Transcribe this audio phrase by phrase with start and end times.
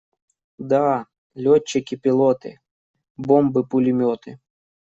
[0.71, 0.85] Да!
[1.43, 2.51] Летчики-пилоты!
[3.27, 4.31] Бомбы-пулеметы!